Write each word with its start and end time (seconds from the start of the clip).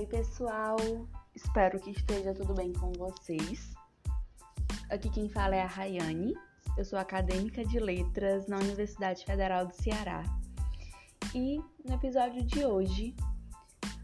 Oi, 0.00 0.06
pessoal! 0.06 0.78
Espero 1.34 1.78
que 1.78 1.90
esteja 1.90 2.32
tudo 2.32 2.54
bem 2.54 2.72
com 2.72 2.90
vocês. 2.92 3.74
Aqui 4.88 5.10
quem 5.10 5.28
fala 5.28 5.54
é 5.54 5.60
a 5.60 5.66
Rayane. 5.66 6.34
Eu 6.74 6.86
sou 6.86 6.98
acadêmica 6.98 7.62
de 7.66 7.78
letras 7.78 8.46
na 8.46 8.56
Universidade 8.56 9.26
Federal 9.26 9.66
do 9.66 9.74
Ceará. 9.74 10.22
E 11.34 11.58
no 11.84 11.96
episódio 11.96 12.42
de 12.42 12.64
hoje, 12.64 13.14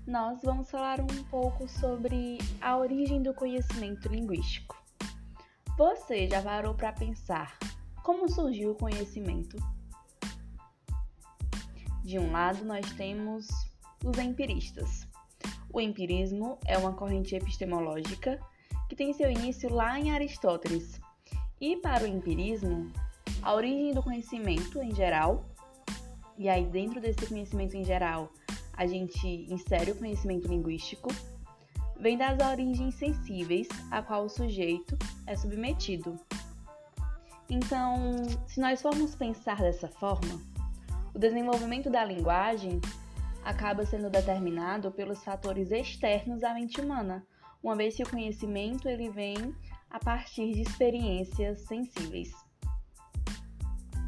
nós 0.06 0.42
vamos 0.42 0.70
falar 0.70 1.00
um 1.00 1.24
pouco 1.30 1.66
sobre 1.66 2.36
a 2.60 2.76
origem 2.76 3.22
do 3.22 3.32
conhecimento 3.32 4.06
linguístico. 4.06 4.76
Você 5.78 6.28
já 6.28 6.42
parou 6.42 6.74
para 6.74 6.92
pensar 6.92 7.58
como 8.02 8.28
surgiu 8.28 8.72
o 8.72 8.76
conhecimento? 8.76 9.56
De 12.04 12.18
um 12.18 12.30
lado, 12.30 12.66
nós 12.66 12.84
temos 12.92 13.48
os 14.04 14.18
empiristas. 14.18 15.08
O 15.76 15.80
empirismo 15.82 16.58
é 16.64 16.78
uma 16.78 16.94
corrente 16.94 17.36
epistemológica 17.36 18.40
que 18.88 18.96
tem 18.96 19.12
seu 19.12 19.30
início 19.30 19.70
lá 19.70 20.00
em 20.00 20.10
Aristóteles. 20.10 20.98
E 21.60 21.76
para 21.76 22.04
o 22.04 22.06
empirismo, 22.06 22.90
a 23.42 23.52
origem 23.52 23.92
do 23.92 24.02
conhecimento 24.02 24.82
em 24.82 24.94
geral, 24.94 25.44
e 26.38 26.48
aí 26.48 26.64
dentro 26.64 26.98
desse 26.98 27.26
conhecimento 27.26 27.76
em 27.76 27.84
geral, 27.84 28.32
a 28.72 28.86
gente 28.86 29.28
insere 29.52 29.90
o 29.90 29.96
conhecimento 29.96 30.48
linguístico, 30.48 31.10
vem 32.00 32.16
das 32.16 32.40
origens 32.40 32.94
sensíveis 32.94 33.68
a 33.90 34.00
qual 34.00 34.24
o 34.24 34.30
sujeito 34.30 34.96
é 35.26 35.36
submetido. 35.36 36.18
Então, 37.50 38.16
se 38.46 38.60
nós 38.60 38.80
formos 38.80 39.14
pensar 39.14 39.58
dessa 39.58 39.88
forma, 39.88 40.40
o 41.14 41.18
desenvolvimento 41.18 41.90
da 41.90 42.02
linguagem 42.02 42.80
acaba 43.46 43.86
sendo 43.86 44.10
determinado 44.10 44.90
pelos 44.90 45.22
fatores 45.22 45.70
externos 45.70 46.42
à 46.42 46.52
mente 46.52 46.80
humana, 46.80 47.24
uma 47.62 47.76
vez 47.76 47.94
que 47.94 48.02
o 48.02 48.10
conhecimento 48.10 48.88
ele 48.88 49.08
vem 49.08 49.54
a 49.88 50.00
partir 50.00 50.52
de 50.52 50.62
experiências 50.62 51.60
sensíveis. 51.60 52.32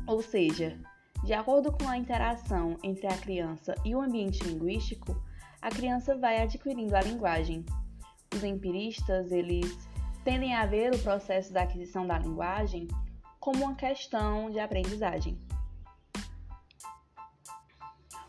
Ou 0.09 0.21
seja, 0.21 0.77
de 1.23 1.33
acordo 1.33 1.71
com 1.71 1.89
a 1.89 1.97
interação 1.97 2.77
entre 2.83 3.07
a 3.07 3.17
criança 3.17 3.77
e 3.85 3.95
o 3.95 4.01
ambiente 4.01 4.43
linguístico, 4.43 5.23
a 5.63 5.71
criança 5.71 6.17
vai 6.17 6.43
adquirindo 6.43 6.97
a 6.97 7.01
linguagem. 7.01 7.65
Os 8.35 8.43
empiristas, 8.43 9.31
eles 9.31 9.79
tendem 10.25 10.57
a 10.57 10.67
ver 10.67 10.93
o 10.93 10.99
processo 10.99 11.53
da 11.53 11.63
aquisição 11.63 12.05
da 12.05 12.19
linguagem 12.19 12.89
como 13.39 13.67
uma 13.67 13.77
questão 13.77 14.51
de 14.51 14.59
aprendizagem. 14.59 15.39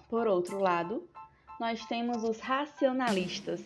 Por 0.10 0.28
outro 0.28 0.60
lado, 0.60 1.08
nós 1.60 1.86
temos 1.86 2.24
os 2.24 2.40
racionalistas. 2.40 3.62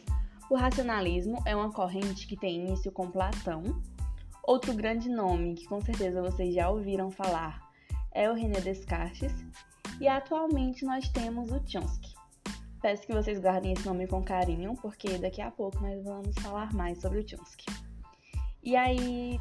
O 0.49 0.55
racionalismo 0.55 1.41
é 1.45 1.55
uma 1.55 1.71
corrente 1.71 2.27
que 2.27 2.35
tem 2.35 2.57
início 2.57 2.91
com 2.91 3.09
Platão. 3.09 3.63
Outro 4.43 4.73
grande 4.73 5.09
nome 5.09 5.55
que 5.55 5.65
com 5.65 5.79
certeza 5.79 6.21
vocês 6.21 6.53
já 6.53 6.69
ouviram 6.69 7.09
falar 7.09 7.61
é 8.11 8.29
o 8.29 8.33
René 8.33 8.59
Descartes. 8.59 9.33
E 10.01 10.07
atualmente 10.07 10.83
nós 10.83 11.07
temos 11.07 11.49
o 11.49 11.61
Chomsky. 11.65 12.13
Peço 12.81 13.07
que 13.07 13.13
vocês 13.13 13.39
guardem 13.39 13.71
esse 13.71 13.85
nome 13.85 14.05
com 14.05 14.21
carinho, 14.21 14.75
porque 14.81 15.17
daqui 15.17 15.41
a 15.41 15.49
pouco 15.49 15.79
nós 15.79 16.03
vamos 16.03 16.35
falar 16.39 16.73
mais 16.73 16.99
sobre 16.99 17.19
o 17.19 17.27
Chomsky. 17.27 17.65
E 18.61 18.75
aí. 18.75 19.39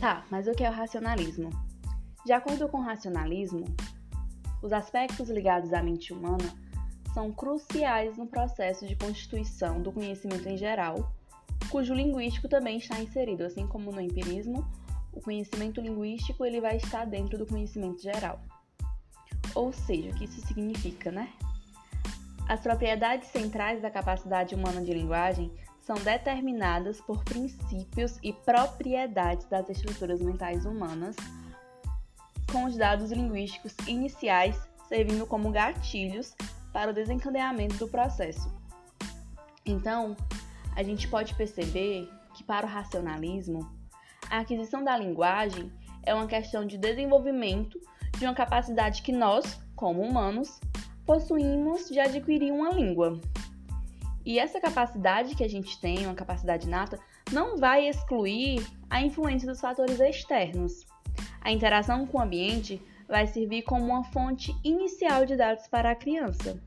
Tá, 0.00 0.24
mas 0.30 0.48
o 0.48 0.52
que 0.52 0.64
é 0.64 0.70
o 0.70 0.72
racionalismo? 0.72 1.50
De 2.26 2.32
acordo 2.32 2.68
com 2.68 2.78
o 2.78 2.82
racionalismo, 2.82 3.64
os 4.62 4.72
aspectos 4.72 5.28
ligados 5.28 5.72
à 5.72 5.82
mente 5.82 6.12
humana 6.12 6.54
são 7.12 7.30
cruciais 7.32 8.16
no 8.16 8.26
processo 8.26 8.86
de 8.86 8.96
constituição 8.96 9.82
do 9.82 9.92
conhecimento 9.92 10.48
em 10.48 10.56
geral, 10.56 11.12
cujo 11.68 11.92
linguístico 11.92 12.48
também 12.48 12.78
está 12.78 12.98
inserido, 13.00 13.44
assim 13.44 13.66
como 13.66 13.92
no 13.92 14.00
empirismo, 14.00 14.66
o 15.12 15.20
conhecimento 15.20 15.80
linguístico 15.80 16.44
ele 16.44 16.60
vai 16.60 16.76
estar 16.76 17.04
dentro 17.04 17.36
do 17.36 17.46
conhecimento 17.46 18.00
geral. 18.00 18.40
Ou 19.54 19.72
seja, 19.72 20.10
o 20.10 20.14
que 20.14 20.24
isso 20.24 20.40
significa, 20.46 21.10
né? 21.10 21.30
As 22.48 22.60
propriedades 22.60 23.28
centrais 23.28 23.82
da 23.82 23.90
capacidade 23.90 24.54
humana 24.54 24.82
de 24.82 24.92
linguagem 24.92 25.52
são 25.80 25.96
determinadas 25.96 27.00
por 27.00 27.22
princípios 27.24 28.18
e 28.22 28.32
propriedades 28.32 29.46
das 29.46 29.68
estruturas 29.68 30.20
mentais 30.20 30.64
humanas 30.64 31.16
com 32.52 32.64
os 32.64 32.76
dados 32.76 33.10
linguísticos 33.10 33.74
iniciais 33.86 34.54
servindo 34.86 35.26
como 35.26 35.50
gatilhos 35.50 36.36
para 36.70 36.90
o 36.90 36.94
desencadeamento 36.94 37.76
do 37.76 37.88
processo. 37.88 38.52
Então, 39.64 40.14
a 40.76 40.82
gente 40.82 41.08
pode 41.08 41.34
perceber 41.34 42.10
que, 42.34 42.44
para 42.44 42.66
o 42.66 42.68
racionalismo, 42.68 43.70
a 44.30 44.40
aquisição 44.40 44.84
da 44.84 44.96
linguagem 44.96 45.72
é 46.02 46.14
uma 46.14 46.26
questão 46.26 46.66
de 46.66 46.76
desenvolvimento 46.76 47.80
de 48.18 48.26
uma 48.26 48.34
capacidade 48.34 49.02
que 49.02 49.12
nós, 49.12 49.58
como 49.74 50.02
humanos, 50.02 50.60
possuímos 51.06 51.88
de 51.88 51.98
adquirir 51.98 52.52
uma 52.52 52.70
língua. 52.70 53.18
E 54.24 54.38
essa 54.38 54.60
capacidade 54.60 55.34
que 55.34 55.42
a 55.42 55.48
gente 55.48 55.80
tem, 55.80 56.06
uma 56.06 56.14
capacidade 56.14 56.68
nata, 56.68 56.98
não 57.32 57.56
vai 57.56 57.88
excluir 57.88 58.64
a 58.90 59.02
influência 59.02 59.48
dos 59.48 59.60
fatores 59.60 59.98
externos. 60.00 60.86
A 61.42 61.50
interação 61.50 62.06
com 62.06 62.18
o 62.18 62.20
ambiente 62.20 62.80
vai 63.08 63.26
servir 63.26 63.62
como 63.62 63.84
uma 63.84 64.04
fonte 64.04 64.56
inicial 64.64 65.26
de 65.26 65.36
dados 65.36 65.66
para 65.66 65.90
a 65.90 65.94
criança. 65.94 66.60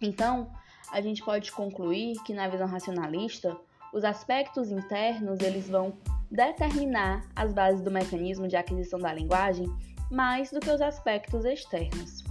Então, 0.00 0.50
a 0.90 1.00
gente 1.00 1.22
pode 1.22 1.52
concluir 1.52 2.14
que 2.24 2.32
na 2.32 2.48
visão 2.48 2.66
racionalista, 2.66 3.56
os 3.92 4.04
aspectos 4.04 4.70
internos 4.70 5.40
eles 5.40 5.68
vão 5.68 5.92
determinar 6.30 7.24
as 7.34 7.52
bases 7.52 7.82
do 7.82 7.90
mecanismo 7.90 8.46
de 8.46 8.56
aquisição 8.56 8.98
da 8.98 9.12
linguagem 9.12 9.66
mais 10.10 10.50
do 10.50 10.60
que 10.60 10.70
os 10.70 10.80
aspectos 10.80 11.44
externos. 11.44 12.24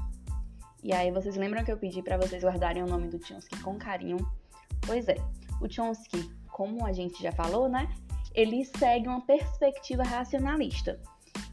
E 0.81 0.94
aí 0.94 1.12
vocês 1.12 1.36
lembram 1.36 1.64
que 1.64 1.72
eu 1.72 1.78
pedi 1.78 2.02
para 2.02 2.18
vocês 2.18 2.44
guardarem 2.44 2.84
o 2.84 2.88
nome 2.88 3.09
do 3.09 3.24
Chomsky 3.24 3.59
com 3.62 3.78
carinho? 3.78 4.18
Pois 4.86 5.08
é, 5.09 5.18
o 5.62 5.69
Chomsky, 5.69 6.31
como 6.52 6.86
a 6.86 6.94
gente 6.94 7.22
já 7.22 7.31
falou, 7.34 7.68
né? 7.68 7.90
Ele 8.34 8.64
segue 8.64 9.08
uma 9.08 9.22
perspectiva 9.22 10.03
racionalista. 10.03 11.00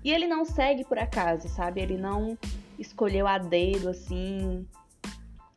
E 0.05 0.13
ele 0.13 0.27
não 0.27 0.45
segue 0.45 0.85
por 0.85 0.99
acaso, 0.99 1.49
sabe? 1.49 1.81
Ele 1.81 1.97
não 1.97 2.37
escolheu 2.79 3.27
a 3.27 3.39
dedo 3.39 3.89
assim. 3.89 4.67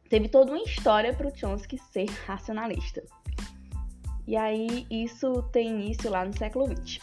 Teve 0.10 0.28
toda 0.28 0.52
uma 0.52 0.64
história 0.64 1.14
para 1.14 1.28
o 1.28 1.36
Chomsky 1.36 1.78
ser 1.78 2.10
racionalista. 2.26 3.04
E 4.28 4.36
aí 4.36 4.86
isso 4.90 5.44
tem 5.52 5.70
início 5.70 6.10
lá 6.10 6.26
no 6.26 6.38
século 6.38 6.68
XX. 6.68 7.00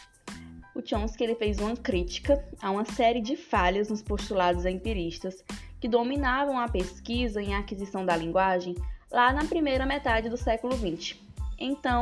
O 0.75 0.85
Chomsky 0.85 1.23
ele 1.23 1.35
fez 1.35 1.59
uma 1.59 1.75
crítica 1.75 2.45
a 2.61 2.69
uma 2.69 2.85
série 2.85 3.21
de 3.21 3.35
falhas 3.35 3.89
nos 3.89 4.01
postulados 4.01 4.65
empiristas 4.65 5.43
que 5.79 5.87
dominavam 5.87 6.59
a 6.59 6.67
pesquisa 6.67 7.41
em 7.41 7.55
aquisição 7.55 8.05
da 8.05 8.15
linguagem 8.15 8.75
lá 9.11 9.33
na 9.33 9.45
primeira 9.45 9.85
metade 9.85 10.29
do 10.29 10.37
século 10.37 10.75
XX. 10.75 11.17
Então, 11.57 12.01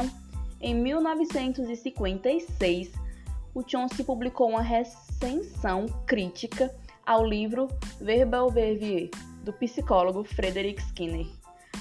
em 0.60 0.76
1956, 0.76 2.92
o 3.54 3.64
Chomsky 3.66 4.04
publicou 4.04 4.50
uma 4.50 4.62
recensão 5.16 5.86
crítica 6.06 6.74
ao 7.06 7.26
livro 7.26 7.68
Verbal 8.02 8.50
Verbier, 8.50 9.10
do 9.44 9.54
psicólogo 9.54 10.24
Frederick 10.24 10.82
Skinner. 10.82 11.28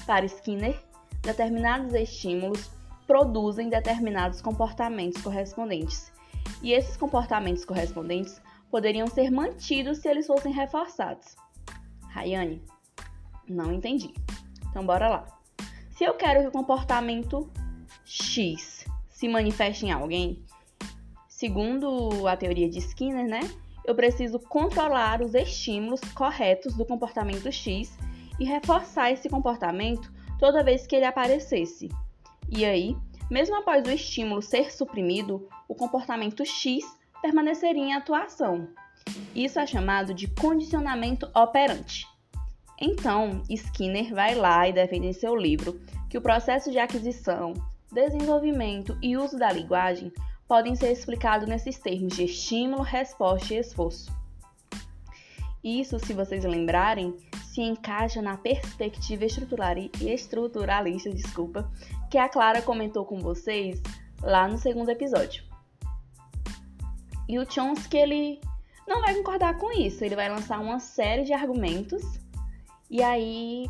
Para 0.05 0.25
Skinner, 0.25 0.79
determinados 1.21 1.93
estímulos 1.93 2.71
produzem 3.05 3.69
determinados 3.69 4.41
comportamentos 4.41 5.21
correspondentes, 5.21 6.11
e 6.61 6.71
esses 6.71 6.95
comportamentos 6.95 7.65
correspondentes 7.65 8.41
poderiam 8.71 9.07
ser 9.07 9.29
mantidos 9.29 9.99
se 9.99 10.07
eles 10.07 10.27
fossem 10.27 10.53
reforçados. 10.53 11.35
Rayane, 12.09 12.63
não 13.47 13.73
entendi. 13.73 14.13
Então 14.69 14.85
bora 14.85 15.09
lá. 15.09 15.27
Se 15.91 16.03
eu 16.03 16.13
quero 16.13 16.41
que 16.41 16.47
o 16.47 16.51
comportamento 16.51 17.49
X 18.05 18.85
se 19.09 19.27
manifeste 19.27 19.85
em 19.85 19.91
alguém, 19.91 20.44
Segundo 21.35 22.29
a 22.29 22.37
teoria 22.37 22.69
de 22.69 22.79
Skinner, 22.79 23.27
né, 23.27 23.41
eu 23.83 23.93
preciso 23.93 24.39
controlar 24.39 25.21
os 25.21 25.35
estímulos 25.35 25.99
corretos 26.13 26.73
do 26.75 26.85
comportamento 26.85 27.51
X 27.51 27.93
e 28.39 28.45
reforçar 28.45 29.11
esse 29.11 29.27
comportamento 29.27 30.09
toda 30.39 30.63
vez 30.63 30.87
que 30.87 30.95
ele 30.95 31.03
aparecesse. 31.03 31.89
E 32.49 32.63
aí, 32.63 32.95
mesmo 33.29 33.53
após 33.57 33.85
o 33.85 33.91
estímulo 33.91 34.41
ser 34.41 34.71
suprimido, 34.71 35.45
o 35.67 35.75
comportamento 35.75 36.45
X 36.45 36.85
permaneceria 37.21 37.83
em 37.83 37.93
atuação. 37.93 38.69
Isso 39.35 39.59
é 39.59 39.67
chamado 39.67 40.13
de 40.13 40.29
condicionamento 40.29 41.29
operante. 41.35 42.07
Então, 42.79 43.43
Skinner 43.49 44.15
vai 44.15 44.35
lá 44.35 44.69
e 44.69 44.73
defende 44.73 45.07
em 45.07 45.13
seu 45.13 45.35
livro 45.35 45.81
que 46.09 46.17
o 46.17 46.21
processo 46.21 46.71
de 46.71 46.79
aquisição, 46.79 47.53
desenvolvimento 47.91 48.97
e 49.01 49.17
uso 49.17 49.37
da 49.37 49.51
linguagem 49.51 50.13
podem 50.47 50.75
ser 50.75 50.91
explicados 50.91 51.47
nesses 51.47 51.77
termos 51.79 52.15
de 52.15 52.25
estímulo, 52.25 52.81
resposta 52.81 53.53
e 53.53 53.57
esforço. 53.57 54.11
Isso, 55.63 55.99
se 55.99 56.13
vocês 56.13 56.43
lembrarem, 56.43 57.15
se 57.43 57.61
encaixa 57.61 58.21
na 58.21 58.37
perspectiva 58.37 59.25
estruturalista, 59.25 61.09
desculpa, 61.09 61.71
que 62.11 62.17
a 62.17 62.29
Clara 62.29 62.61
comentou 62.61 63.05
com 63.05 63.19
vocês 63.19 63.81
lá 64.21 64.47
no 64.47 64.57
segundo 64.57 64.89
episódio. 64.89 65.43
E 67.27 67.39
o 67.39 67.49
Chomsky, 67.49 67.97
ele 67.97 68.41
não 68.87 69.01
vai 69.01 69.15
concordar 69.15 69.57
com 69.57 69.71
isso, 69.71 70.03
ele 70.03 70.15
vai 70.15 70.29
lançar 70.29 70.59
uma 70.59 70.79
série 70.79 71.23
de 71.23 71.33
argumentos, 71.33 72.03
e 72.89 73.01
aí 73.01 73.67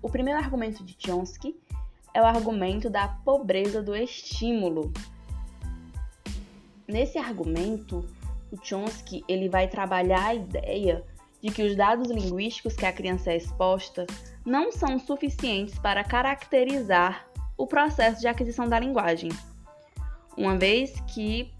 o 0.00 0.08
primeiro 0.08 0.38
argumento 0.38 0.84
de 0.84 0.96
Chomsky 0.98 1.60
é 2.14 2.22
o 2.22 2.26
argumento 2.26 2.88
da 2.88 3.08
pobreza 3.08 3.82
do 3.82 3.96
estímulo. 3.96 4.92
Nesse 6.90 7.18
argumento, 7.18 8.04
o 8.50 8.56
Chomsky 8.60 9.22
ele 9.28 9.48
vai 9.48 9.68
trabalhar 9.68 10.26
a 10.26 10.34
ideia 10.34 11.04
de 11.40 11.50
que 11.52 11.62
os 11.62 11.76
dados 11.76 12.10
linguísticos 12.10 12.74
que 12.74 12.84
a 12.84 12.92
criança 12.92 13.30
é 13.30 13.36
exposta 13.36 14.06
não 14.44 14.72
são 14.72 14.98
suficientes 14.98 15.78
para 15.78 16.02
caracterizar 16.02 17.28
o 17.56 17.64
processo 17.64 18.20
de 18.20 18.26
aquisição 18.26 18.68
da 18.68 18.78
linguagem, 18.80 19.30
uma 20.36 20.58
vez 20.58 21.00
que 21.06 21.52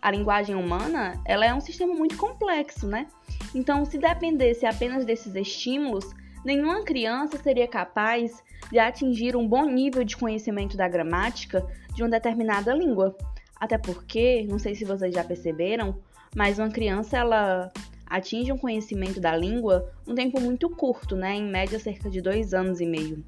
a 0.00 0.10
linguagem 0.10 0.54
humana 0.54 1.20
ela 1.26 1.44
é 1.44 1.52
um 1.52 1.60
sistema 1.60 1.92
muito 1.92 2.16
complexo, 2.16 2.86
né? 2.86 3.06
Então, 3.54 3.84
se 3.84 3.98
dependesse 3.98 4.64
apenas 4.64 5.04
desses 5.04 5.34
estímulos, 5.34 6.06
nenhuma 6.42 6.82
criança 6.84 7.36
seria 7.36 7.68
capaz 7.68 8.42
de 8.70 8.78
atingir 8.78 9.36
um 9.36 9.46
bom 9.46 9.66
nível 9.66 10.04
de 10.04 10.16
conhecimento 10.16 10.74
da 10.74 10.88
gramática 10.88 11.66
de 11.94 12.02
uma 12.02 12.08
determinada 12.08 12.72
língua. 12.72 13.14
Até 13.60 13.76
porque, 13.76 14.46
não 14.48 14.58
sei 14.58 14.74
se 14.74 14.84
vocês 14.84 15.14
já 15.14 15.24
perceberam, 15.24 15.98
mas 16.34 16.58
uma 16.58 16.70
criança 16.70 17.16
ela 17.18 17.72
atinge 18.06 18.52
um 18.52 18.58
conhecimento 18.58 19.20
da 19.20 19.36
língua 19.36 19.92
um 20.06 20.14
tempo 20.14 20.40
muito 20.40 20.70
curto, 20.70 21.16
né? 21.16 21.34
Em 21.34 21.50
média, 21.50 21.78
cerca 21.78 22.08
de 22.08 22.20
dois 22.20 22.54
anos 22.54 22.80
e 22.80 22.86
meio. 22.86 23.24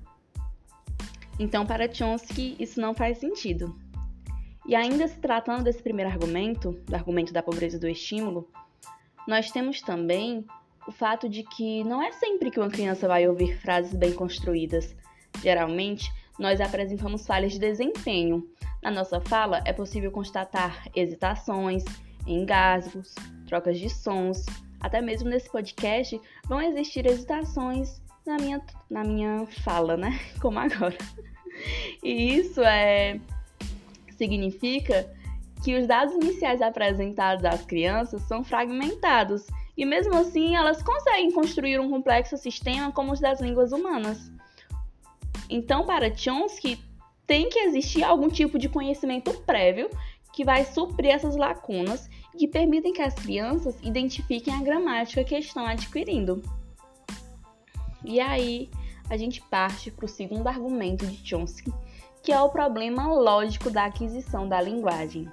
Então, 1.39 1.67
para 1.67 1.93
Chomsky, 1.93 2.57
isso 2.59 2.81
não 2.81 2.95
faz 2.95 3.19
sentido. 3.19 3.75
E 4.67 4.75
ainda 4.75 5.09
se 5.09 5.19
tratando 5.19 5.65
desse 5.65 5.83
primeiro 5.83 6.11
argumento, 6.11 6.73
do 6.87 6.95
argumento 6.95 7.33
da 7.33 7.43
pobreza 7.43 7.79
do 7.79 7.89
estímulo, 7.89 8.49
nós 9.27 9.51
temos 9.51 9.81
também 9.81 10.45
o 10.87 10.93
fato 10.93 11.29
de 11.29 11.43
que 11.43 11.83
não 11.85 12.03
é 12.03 12.13
sempre 12.13 12.51
que 12.51 12.59
uma 12.59 12.69
criança 12.69 13.09
vai 13.09 13.27
ouvir 13.27 13.59
frases 13.59 13.95
bem 13.95 14.13
construídas. 14.13 14.95
Geralmente, 15.43 16.13
nós 16.39 16.61
apresentamos 16.61 17.27
falhas 17.27 17.53
de 17.53 17.59
desempenho. 17.59 18.47
Na 18.83 18.91
nossa 18.91 19.21
fala, 19.21 19.63
é 19.67 19.73
possível 19.73 20.11
constatar 20.11 20.89
hesitações, 20.95 21.85
engasgos, 22.27 23.15
trocas 23.47 23.79
de 23.79 23.91
sons. 23.91 24.47
Até 24.81 25.03
mesmo 25.03 25.29
nesse 25.29 25.51
podcast 25.51 26.19
vão 26.47 26.63
existir 26.63 27.05
hesitações 27.07 28.01
na 28.27 28.37
minha, 28.37 28.61
na 28.89 29.05
minha 29.05 29.47
fala, 29.63 29.97
né? 29.97 30.19
Como 30.41 30.59
agora. 30.59 30.97
E 32.03 32.37
isso 32.37 32.63
é 32.63 33.21
significa 34.17 35.11
que 35.63 35.79
os 35.79 35.87
dados 35.87 36.15
iniciais 36.15 36.61
apresentados 36.61 37.45
às 37.45 37.65
crianças 37.65 38.23
são 38.23 38.45
fragmentados 38.45 39.47
e 39.77 39.85
mesmo 39.85 40.15
assim 40.15 40.57
elas 40.57 40.83
conseguem 40.83 41.33
construir 41.33 41.79
um 41.81 41.91
complexo 41.91 42.37
sistema 42.37 42.93
como 42.93 43.13
os 43.13 43.21
das 43.21 43.41
línguas 43.41 43.73
humanas. 43.73 44.31
Então, 45.49 45.85
para 45.85 46.15
Chomsky, 46.15 46.79
tem 47.31 47.49
que 47.49 47.61
existir 47.61 48.03
algum 48.03 48.29
tipo 48.29 48.59
de 48.59 48.69
conhecimento 48.69 49.33
prévio 49.43 49.89
que 50.33 50.45
vai 50.45 50.65
suprir 50.65 51.13
essas 51.13 51.37
lacunas 51.37 52.11
e 52.35 52.39
que 52.39 52.49
permitem 52.49 52.93
que 52.93 53.03
as 53.03 53.15
crianças 53.15 53.79
identifiquem 53.85 54.53
a 54.53 54.61
gramática 54.61 55.23
que 55.23 55.39
estão 55.39 55.65
adquirindo. 55.65 56.43
E 58.05 58.19
aí, 58.19 58.69
a 59.09 59.17
gente 59.17 59.41
parte 59.43 59.93
para 59.93 60.07
o 60.07 60.09
segundo 60.09 60.49
argumento 60.49 61.07
de 61.07 61.25
Chomsky, 61.25 61.73
que 62.21 62.33
é 62.33 62.41
o 62.41 62.49
problema 62.49 63.07
lógico 63.07 63.71
da 63.71 63.85
aquisição 63.85 64.49
da 64.49 64.61
linguagem. 64.61 65.31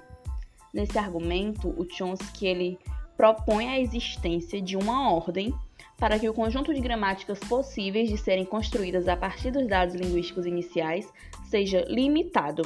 Nesse 0.72 0.96
argumento, 1.00 1.74
o 1.76 1.84
Chomsky 1.84 2.46
ele 2.46 2.78
propõe 3.16 3.70
a 3.70 3.80
existência 3.80 4.62
de 4.62 4.76
uma 4.76 5.12
ordem 5.12 5.52
para 5.96 6.16
que 6.16 6.28
o 6.28 6.32
conjunto 6.32 6.72
de 6.72 6.80
gramáticas 6.80 7.40
possíveis 7.40 8.08
de 8.08 8.16
serem 8.16 8.44
construídas 8.44 9.08
a 9.08 9.16
partir 9.16 9.50
dos 9.50 9.66
dados 9.66 9.96
linguísticos 9.96 10.46
iniciais 10.46 11.12
seja 11.48 11.84
limitado. 11.88 12.62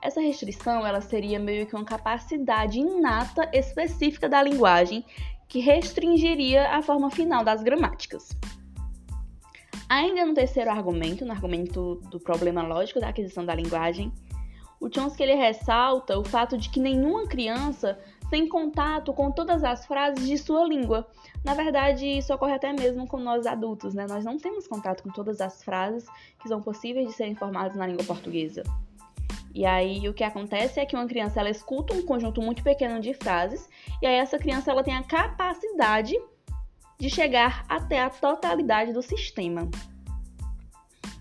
Essa 0.00 0.20
restrição 0.20 0.86
ela 0.86 1.00
seria 1.00 1.38
meio 1.38 1.66
que 1.66 1.74
uma 1.74 1.84
capacidade 1.84 2.78
inata 2.78 3.48
específica 3.52 4.28
da 4.28 4.42
linguagem 4.42 5.04
que 5.48 5.60
restringiria 5.60 6.70
a 6.70 6.82
forma 6.82 7.10
final 7.10 7.44
das 7.44 7.62
gramáticas. 7.62 8.36
Ainda 9.88 10.24
no 10.24 10.34
terceiro 10.34 10.70
argumento, 10.70 11.24
no 11.24 11.32
argumento 11.32 11.96
do 12.10 12.18
problema 12.18 12.62
lógico 12.62 13.00
da 13.00 13.08
aquisição 13.08 13.44
da 13.44 13.54
linguagem, 13.54 14.12
o 14.80 14.92
Chomsky 14.92 15.22
ele 15.22 15.34
ressalta 15.34 16.18
o 16.18 16.24
fato 16.24 16.58
de 16.58 16.68
que 16.68 16.80
nenhuma 16.80 17.26
criança 17.26 17.98
tem 18.30 18.48
contato 18.48 19.12
com 19.12 19.30
todas 19.30 19.62
as 19.62 19.86
frases 19.86 20.26
de 20.26 20.36
sua 20.38 20.66
língua. 20.66 21.06
Na 21.44 21.54
verdade, 21.54 22.06
isso 22.06 22.32
ocorre 22.32 22.54
até 22.54 22.72
mesmo 22.72 23.06
com 23.06 23.18
nós 23.18 23.46
adultos, 23.46 23.94
né? 23.94 24.06
Nós 24.08 24.24
não 24.24 24.38
temos 24.38 24.66
contato 24.66 25.02
com 25.02 25.10
todas 25.10 25.40
as 25.40 25.62
frases 25.62 26.06
que 26.40 26.48
são 26.48 26.60
possíveis 26.60 27.08
de 27.08 27.14
serem 27.14 27.34
formadas 27.34 27.76
na 27.76 27.86
língua 27.86 28.04
portuguesa. 28.04 28.62
E 29.54 29.64
aí 29.64 30.08
o 30.08 30.12
que 30.12 30.24
acontece 30.24 30.80
é 30.80 30.86
que 30.86 30.96
uma 30.96 31.06
criança 31.06 31.38
ela 31.38 31.50
escuta 31.50 31.94
um 31.94 32.02
conjunto 32.02 32.42
muito 32.42 32.62
pequeno 32.64 33.00
de 33.00 33.14
frases 33.14 33.68
e 34.02 34.06
aí 34.06 34.16
essa 34.16 34.36
criança 34.36 34.72
ela 34.72 34.82
tem 34.82 34.96
a 34.96 35.04
capacidade 35.04 36.14
de 36.98 37.08
chegar 37.08 37.64
até 37.68 38.00
a 38.00 38.10
totalidade 38.10 38.92
do 38.92 39.00
sistema. 39.00 39.70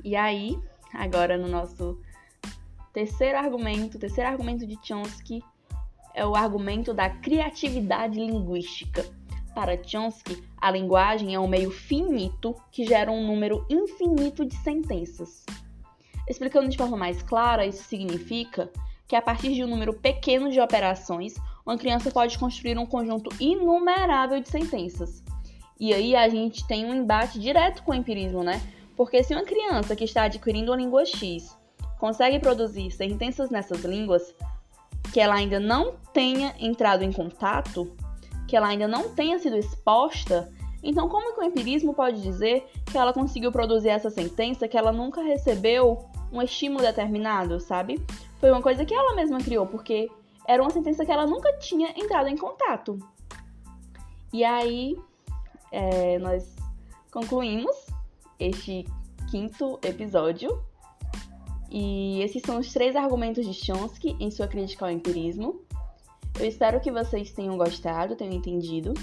E 0.04 0.16
aí, 0.16 0.60
agora 0.94 1.38
no 1.38 1.48
nosso 1.48 2.02
terceiro 2.92 3.38
argumento, 3.38 4.00
terceiro 4.00 4.30
argumento 4.32 4.66
de 4.66 4.80
Chomsky 4.82 5.44
é 6.14 6.26
o 6.26 6.36
argumento 6.36 6.94
da 6.94 7.10
criatividade 7.10 8.20
linguística. 8.20 9.06
Para 9.54 9.82
Chomsky, 9.84 10.44
a 10.60 10.72
linguagem 10.72 11.36
é 11.36 11.40
um 11.40 11.48
meio 11.48 11.70
finito 11.70 12.56
que 12.72 12.86
gera 12.86 13.12
um 13.12 13.26
número 13.26 13.66
infinito 13.70 14.46
de 14.46 14.56
sentenças. 14.56 15.46
Explicando 16.28 16.70
de 16.70 16.78
forma 16.78 16.98
mais 16.98 17.22
clara, 17.22 17.66
isso 17.66 17.84
significa 17.84 18.72
que 19.08 19.16
a 19.16 19.22
partir 19.22 19.54
de 19.54 19.64
um 19.64 19.68
número 19.68 19.94
pequeno 19.94 20.50
de 20.50 20.60
operações, 20.60 21.36
uma 21.66 21.78
criança 21.78 22.10
pode 22.10 22.38
construir 22.38 22.78
um 22.78 22.86
conjunto 22.86 23.30
inumerável 23.40 24.40
de 24.40 24.50
sentenças. 24.50 25.24
E 25.80 25.94
aí 25.94 26.16
a 26.16 26.30
gente 26.30 26.66
tem 26.66 26.86
um 26.86 26.94
embate 26.94 27.40
direto 27.40 27.84
com 27.84 27.92
o 27.92 27.96
empirismo, 27.96 28.44
né? 28.44 28.62
Porque 28.96 29.24
se 29.24 29.34
uma 29.34 29.44
criança 29.44 29.96
que 29.96 30.04
está 30.04 30.24
adquirindo 30.24 30.72
a 30.72 30.78
língua 30.78 31.06
X 31.06 31.58
consegue 32.00 32.40
produzir 32.40 32.90
sentenças 32.92 33.50
nessas 33.50 33.84
línguas 33.84 34.34
que 35.14 35.20
ela 35.20 35.36
ainda 35.36 35.60
não 35.60 35.94
tenha 36.12 36.56
entrado 36.60 37.04
em 37.04 37.12
contato, 37.12 37.96
que 38.48 38.58
ela 38.58 38.68
ainda 38.68 38.88
não 38.88 39.10
tenha 39.10 39.38
sido 39.38 39.56
exposta, 39.56 40.52
então 40.82 41.08
como 41.08 41.36
que 41.36 41.42
o 41.42 41.44
empirismo 41.44 41.94
pode 41.94 42.20
dizer 42.20 42.68
que 42.92 42.98
ela 42.98 43.14
conseguiu 43.14 43.52
produzir 43.52 43.90
essa 43.90 44.10
sentença 44.10 44.68
que 44.68 44.76
ela 44.76 44.92
nunca 44.92 45.22
recebeu 45.22 46.10
um 46.32 46.42
estímulo 46.42 46.82
determinado, 46.82 47.60
sabe? 47.60 48.04
Foi 48.40 48.50
uma 48.50 48.62
coisa 48.62 48.84
que 48.84 48.94
ela 48.94 49.16
mesma 49.16 49.38
criou, 49.38 49.68
porque 49.68 50.10
era 50.48 50.62
uma 50.62 50.72
sentença 50.72 51.06
que 51.06 51.12
ela 51.12 51.28
nunca 51.28 51.54
tinha 51.60 51.94
entrado 51.96 52.28
em 52.28 52.36
contato. 52.36 52.98
E 54.34 54.44
aí, 54.44 54.98
é, 55.72 56.18
nós 56.18 56.56
concluímos 57.12 57.86
este 58.40 58.86
quinto 59.30 59.80
episódio. 59.84 60.60
E 61.74 62.22
esses 62.22 62.44
são 62.44 62.60
os 62.60 62.72
três 62.72 62.96
argumentos 62.96 63.48
de 63.48 63.54
Chomsky 63.54 64.16
em 64.20 64.30
sua 64.30 64.48
crítica 64.48 64.86
ao 64.86 64.92
empirismo. 64.92 65.60
Eu 66.40 66.46
espero 66.46 66.80
que 66.80 66.92
vocês 66.92 67.32
tenham 67.32 67.58
gostado, 67.58 68.16
tenham 68.16 68.36
entendido. 68.36 68.94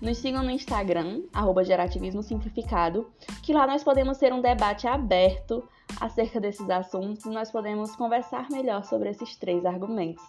Nos 0.00 0.18
sigam 0.18 0.44
no 0.44 0.50
Instagram, 0.50 1.22
Gerativismo 1.64 2.22
Simplificado, 2.22 3.10
que 3.42 3.52
lá 3.52 3.66
nós 3.66 3.82
podemos 3.82 4.16
ter 4.18 4.32
um 4.32 4.40
debate 4.40 4.86
aberto 4.86 5.68
acerca 6.00 6.40
desses 6.40 6.70
assuntos 6.70 7.24
e 7.24 7.30
nós 7.30 7.50
podemos 7.50 7.96
conversar 7.96 8.48
melhor 8.48 8.84
sobre 8.84 9.10
esses 9.10 9.34
três 9.34 9.66
argumentos. 9.66 10.22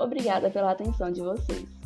Obrigada 0.00 0.50
pela 0.50 0.72
atenção 0.72 1.12
de 1.12 1.20
vocês. 1.20 1.81